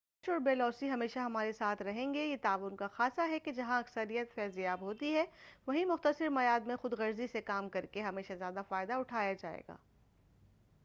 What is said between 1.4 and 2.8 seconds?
ساتھ رہیں گے اور یہ تعاون